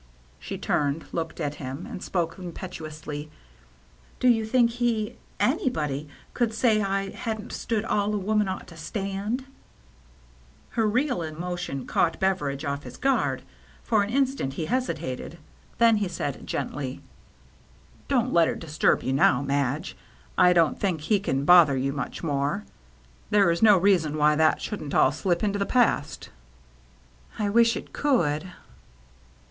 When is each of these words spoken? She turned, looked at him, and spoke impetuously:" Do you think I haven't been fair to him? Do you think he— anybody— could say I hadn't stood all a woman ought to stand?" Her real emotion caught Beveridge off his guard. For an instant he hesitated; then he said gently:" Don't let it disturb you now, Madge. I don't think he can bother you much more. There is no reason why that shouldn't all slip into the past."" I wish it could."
She 0.39 0.57
turned, 0.57 1.05
looked 1.11 1.39
at 1.39 1.53
him, 1.61 1.85
and 1.85 2.01
spoke 2.01 2.39
impetuously:" 2.39 3.29
Do 4.19 4.29
you 4.29 4.47
think 4.47 4.71
I 4.71 4.73
haven't 4.73 4.79
been 4.79 4.97
fair 4.97 4.97
to 4.97 5.09
him? 5.09 5.51
Do 5.53 5.53
you 5.53 5.59
think 5.59 5.59
he— 5.59 5.63
anybody— 5.63 6.07
could 6.33 6.53
say 6.55 6.81
I 6.81 7.09
hadn't 7.11 7.51
stood 7.53 7.85
all 7.85 8.15
a 8.15 8.17
woman 8.17 8.47
ought 8.47 8.65
to 8.69 8.75
stand?" 8.77 9.45
Her 10.71 10.87
real 10.87 11.21
emotion 11.21 11.85
caught 11.85 12.19
Beveridge 12.19 12.65
off 12.65 12.81
his 12.81 12.97
guard. 12.97 13.43
For 13.83 14.01
an 14.01 14.09
instant 14.09 14.53
he 14.53 14.65
hesitated; 14.65 15.37
then 15.77 15.97
he 15.97 16.07
said 16.07 16.47
gently:" 16.47 17.03
Don't 18.07 18.33
let 18.33 18.47
it 18.47 18.57
disturb 18.57 19.03
you 19.03 19.13
now, 19.13 19.43
Madge. 19.43 19.95
I 20.35 20.51
don't 20.51 20.79
think 20.79 21.01
he 21.01 21.19
can 21.19 21.45
bother 21.45 21.77
you 21.77 21.93
much 21.93 22.23
more. 22.23 22.63
There 23.29 23.51
is 23.51 23.61
no 23.61 23.77
reason 23.77 24.17
why 24.17 24.35
that 24.35 24.61
shouldn't 24.63 24.95
all 24.95 25.11
slip 25.11 25.43
into 25.43 25.59
the 25.59 25.65
past."" 25.67 26.31
I 27.37 27.51
wish 27.51 27.77
it 27.77 27.93
could." 27.93 28.49